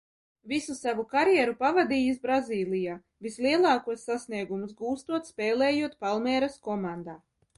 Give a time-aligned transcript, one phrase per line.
[0.51, 2.95] "Visu savu karjeru pavadījis Brazīlijā,
[3.27, 7.19] vislielākos sasniegumus gūstot, spēlējot "Palmeiras" komandā."